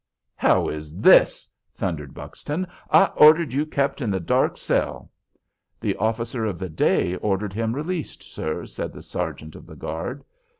[0.35, 2.65] "How is this?" thundered Buxton.
[2.89, 5.11] "I ordered you kept in the dark cell."
[5.79, 10.23] "The officer of the day ordered him released, sir," said the sergeant of the guard.